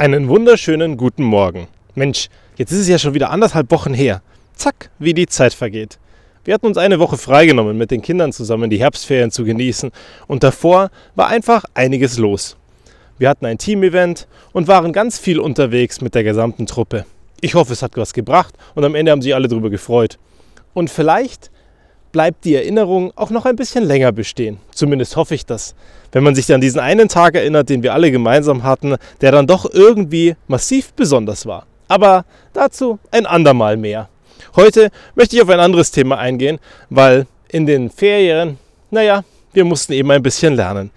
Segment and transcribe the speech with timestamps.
[0.00, 1.66] Einen wunderschönen guten Morgen.
[1.96, 4.22] Mensch, jetzt ist es ja schon wieder anderthalb Wochen her.
[4.54, 5.98] Zack, wie die Zeit vergeht.
[6.44, 9.90] Wir hatten uns eine Woche freigenommen, mit den Kindern zusammen die Herbstferien zu genießen
[10.28, 12.56] und davor war einfach einiges los.
[13.18, 17.04] Wir hatten ein Team-Event und waren ganz viel unterwegs mit der gesamten Truppe.
[17.40, 20.16] Ich hoffe, es hat was gebracht und am Ende haben sich alle darüber gefreut.
[20.74, 21.50] Und vielleicht
[22.18, 24.58] bleibt die Erinnerung auch noch ein bisschen länger bestehen.
[24.72, 25.76] Zumindest hoffe ich das.
[26.10, 29.46] Wenn man sich an diesen einen Tag erinnert, den wir alle gemeinsam hatten, der dann
[29.46, 31.64] doch irgendwie massiv besonders war.
[31.86, 34.08] Aber dazu ein andermal mehr.
[34.56, 36.58] Heute möchte ich auf ein anderes Thema eingehen,
[36.90, 38.58] weil in den Ferien,
[38.90, 40.90] naja, wir mussten eben ein bisschen lernen.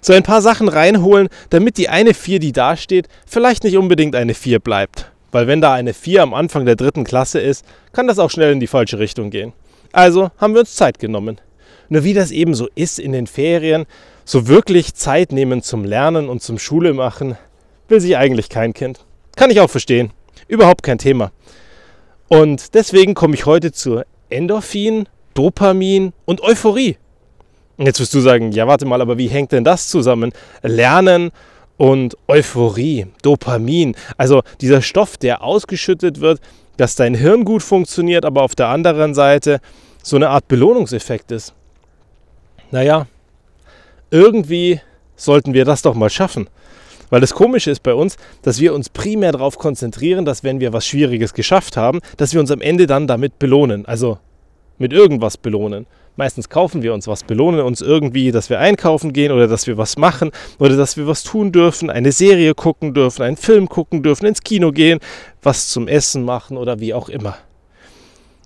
[0.00, 4.14] So ein paar Sachen reinholen, damit die eine 4, die da steht, vielleicht nicht unbedingt
[4.14, 5.10] eine 4 bleibt.
[5.32, 8.52] Weil wenn da eine 4 am Anfang der dritten Klasse ist, kann das auch schnell
[8.52, 9.52] in die falsche Richtung gehen.
[9.92, 11.40] Also haben wir uns Zeit genommen.
[11.88, 13.86] Nur wie das eben so ist in den Ferien,
[14.24, 17.36] so wirklich Zeit nehmen zum Lernen und zum Schule machen,
[17.88, 19.00] will sich eigentlich kein Kind.
[19.36, 20.12] Kann ich auch verstehen.
[20.46, 21.32] Überhaupt kein Thema.
[22.28, 26.96] Und deswegen komme ich heute zur Endorphin, Dopamin und Euphorie.
[27.76, 30.32] Jetzt wirst du sagen, ja warte mal, aber wie hängt denn das zusammen?
[30.62, 31.32] Lernen
[31.76, 36.40] und Euphorie, Dopamin, also dieser Stoff, der ausgeschüttet wird,
[36.76, 39.60] dass dein Hirn gut funktioniert, aber auf der anderen Seite
[40.02, 41.54] so eine Art Belohnungseffekt ist.
[42.70, 43.06] Naja,
[44.10, 44.80] irgendwie
[45.16, 46.48] sollten wir das doch mal schaffen.
[47.10, 50.72] Weil das Komische ist bei uns, dass wir uns primär darauf konzentrieren, dass wenn wir
[50.72, 53.84] was Schwieriges geschafft haben, dass wir uns am Ende dann damit belohnen.
[53.86, 54.18] Also
[54.78, 55.86] mit irgendwas belohnen.
[56.16, 59.78] Meistens kaufen wir uns was, belohnen uns irgendwie, dass wir einkaufen gehen oder dass wir
[59.78, 64.02] was machen oder dass wir was tun dürfen, eine Serie gucken dürfen, einen Film gucken
[64.02, 64.98] dürfen, ins Kino gehen,
[65.42, 67.36] was zum Essen machen oder wie auch immer.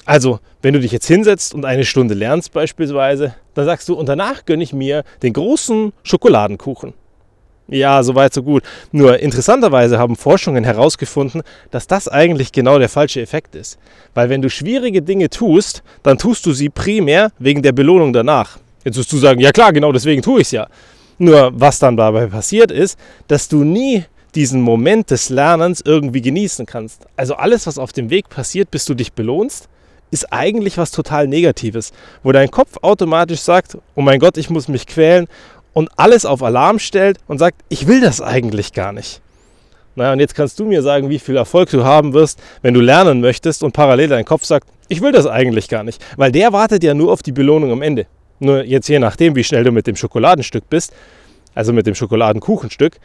[0.04, 4.08] Also, wenn du dich jetzt hinsetzt und eine Stunde lernst beispielsweise, dann sagst du, und
[4.08, 6.92] danach gönne ich mir den großen Schokoladenkuchen.
[7.66, 8.62] Ja, so weit, so gut.
[8.92, 13.78] Nur interessanterweise haben Forschungen herausgefunden, dass das eigentlich genau der falsche Effekt ist.
[14.12, 18.58] Weil wenn du schwierige Dinge tust, dann tust du sie primär wegen der Belohnung danach.
[18.84, 20.66] Jetzt wirst du sagen, ja klar, genau deswegen tue ich es ja.
[21.16, 26.66] Nur was dann dabei passiert ist, dass du nie diesen Moment des Lernens irgendwie genießen
[26.66, 27.06] kannst.
[27.16, 29.68] Also alles, was auf dem Weg passiert, bis du dich belohnst,
[30.14, 31.92] ist eigentlich was total Negatives,
[32.22, 35.26] wo dein Kopf automatisch sagt, oh mein Gott, ich muss mich quälen
[35.72, 39.20] und alles auf Alarm stellt und sagt, ich will das eigentlich gar nicht.
[39.96, 42.80] Naja, und jetzt kannst du mir sagen, wie viel Erfolg du haben wirst, wenn du
[42.80, 46.00] lernen möchtest und parallel dein Kopf sagt, ich will das eigentlich gar nicht.
[46.16, 48.06] Weil der wartet ja nur auf die Belohnung am Ende.
[48.38, 50.92] Nur jetzt je nachdem, wie schnell du mit dem Schokoladenstück bist,
[51.54, 52.98] also mit dem Schokoladenkuchenstück,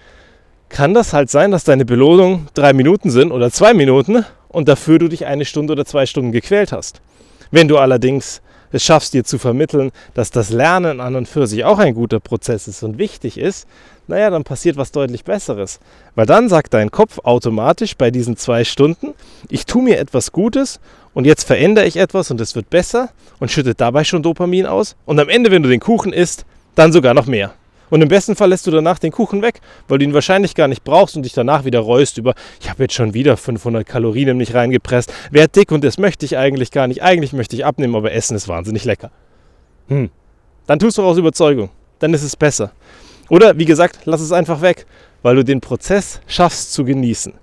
[0.69, 4.99] kann das halt sein, dass deine Belohnung drei Minuten sind oder zwei Minuten und dafür
[4.99, 7.01] du dich eine Stunde oder zwei Stunden gequält hast.
[7.51, 11.63] Wenn du allerdings es schaffst, dir zu vermitteln, dass das Lernen an und für sich
[11.63, 13.67] auch ein guter Prozess ist und wichtig ist,
[14.07, 15.79] naja, dann passiert was deutlich Besseres.
[16.15, 19.13] Weil dann sagt dein Kopf automatisch bei diesen zwei Stunden,
[19.49, 20.79] ich tue mir etwas Gutes
[21.13, 24.95] und jetzt verändere ich etwas und es wird besser und schüttet dabei schon Dopamin aus.
[25.05, 26.45] Und am Ende, wenn du den Kuchen isst,
[26.75, 27.53] dann sogar noch mehr.
[27.89, 30.67] Und im besten Fall lässt du danach den Kuchen weg, weil du ihn wahrscheinlich gar
[30.67, 34.29] nicht brauchst und dich danach wieder reust über, ich habe jetzt schon wieder 500 Kalorien
[34.29, 37.01] in mich reingepresst, werd dick und das möchte ich eigentlich gar nicht.
[37.01, 39.11] Eigentlich möchte ich abnehmen, aber Essen ist wahnsinnig lecker.
[39.87, 40.09] Hm.
[40.67, 41.69] Dann tust du aus Überzeugung.
[41.99, 42.71] Dann ist es besser.
[43.29, 44.85] Oder wie gesagt, lass es einfach weg,
[45.21, 47.33] weil du den Prozess schaffst zu genießen.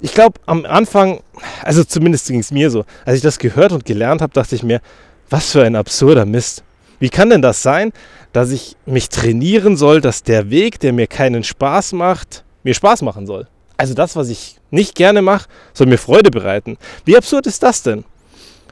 [0.00, 1.20] Ich glaube, am Anfang,
[1.62, 4.62] also zumindest ging es mir so, als ich das gehört und gelernt habe, dachte ich
[4.62, 4.80] mir,
[5.28, 6.62] was für ein absurder Mist.
[7.00, 7.92] Wie kann denn das sein,
[8.32, 13.02] dass ich mich trainieren soll, dass der Weg, der mir keinen Spaß macht, mir Spaß
[13.02, 13.46] machen soll?
[13.76, 16.76] Also das, was ich nicht gerne mache, soll mir Freude bereiten.
[17.04, 18.04] Wie absurd ist das denn?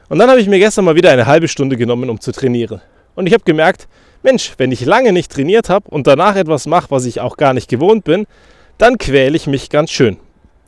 [0.09, 2.81] Und dann habe ich mir gestern mal wieder eine halbe Stunde genommen, um zu trainieren.
[3.15, 3.87] Und ich habe gemerkt,
[4.23, 7.53] Mensch, wenn ich lange nicht trainiert habe und danach etwas mache, was ich auch gar
[7.53, 8.25] nicht gewohnt bin,
[8.77, 10.17] dann quäle ich mich ganz schön.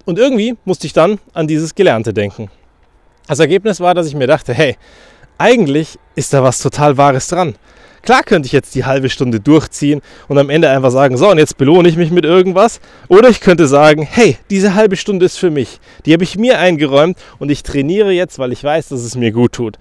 [0.06, 2.50] Und irgendwie musste ich dann an dieses Gelernte denken.
[3.28, 4.76] Das Ergebnis war, dass ich mir dachte, hey,
[5.38, 7.56] eigentlich ist da was total Wahres dran.
[8.02, 11.38] Klar könnte ich jetzt die halbe Stunde durchziehen und am Ende einfach sagen, so, und
[11.38, 12.80] jetzt belohne ich mich mit irgendwas.
[13.08, 15.80] Oder ich könnte sagen, hey, diese halbe Stunde ist für mich.
[16.06, 19.32] Die habe ich mir eingeräumt und ich trainiere jetzt, weil ich weiß, dass es mir
[19.32, 19.78] gut tut.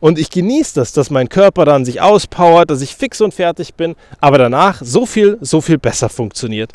[0.00, 3.74] Und ich genieße das, dass mein Körper dann sich auspowert, dass ich fix und fertig
[3.74, 6.72] bin, aber danach so viel, so viel besser funktioniert.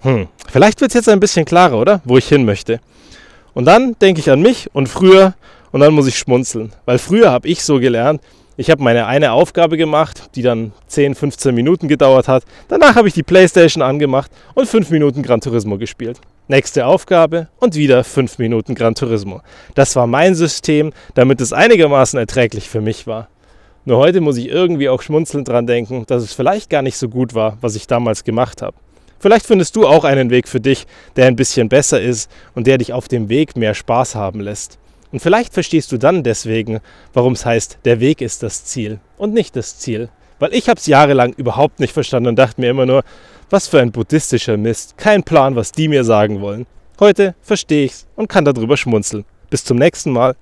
[0.00, 2.02] Hm, vielleicht wird es jetzt ein bisschen klarer, oder?
[2.04, 2.80] Wo ich hin möchte.
[3.54, 5.34] Und dann denke ich an mich und früher
[5.70, 6.72] und dann muss ich schmunzeln.
[6.84, 8.20] Weil früher habe ich so gelernt,
[8.62, 12.44] ich habe meine eine Aufgabe gemacht, die dann 10, 15 Minuten gedauert hat.
[12.68, 16.20] Danach habe ich die Playstation angemacht und 5 Minuten Gran Turismo gespielt.
[16.46, 19.40] Nächste Aufgabe und wieder 5 Minuten Gran Turismo.
[19.74, 23.26] Das war mein System, damit es einigermaßen erträglich für mich war.
[23.84, 27.08] Nur heute muss ich irgendwie auch schmunzelnd dran denken, dass es vielleicht gar nicht so
[27.08, 28.76] gut war, was ich damals gemacht habe.
[29.18, 30.86] Vielleicht findest du auch einen Weg für dich,
[31.16, 34.78] der ein bisschen besser ist und der dich auf dem Weg mehr Spaß haben lässt.
[35.12, 36.80] Und vielleicht verstehst du dann deswegen,
[37.12, 40.08] warum es heißt, der Weg ist das Ziel und nicht das Ziel.
[40.38, 43.04] Weil ich habe es jahrelang überhaupt nicht verstanden und dachte mir immer nur,
[43.50, 46.66] was für ein buddhistischer Mist, kein Plan, was die mir sagen wollen.
[46.98, 49.24] Heute verstehe ich's und kann darüber schmunzeln.
[49.50, 50.34] Bis zum nächsten Mal.